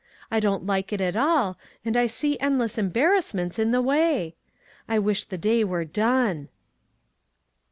I 0.31 0.39
don't 0.39 0.65
like 0.65 0.91
it 0.91 0.99
at 0.99 1.15
all, 1.15 1.59
and 1.85 1.95
I 1.95 2.07
see 2.07 2.39
end 2.39 2.57
less 2.57 2.79
embarrassments 2.79 3.59
in 3.59 3.69
the 3.69 3.83
way. 3.83 4.33
I 4.87 4.97
wish 4.97 5.25
the 5.25 5.37
day 5.37 5.63
were 5.63 5.85
done." 5.85 6.49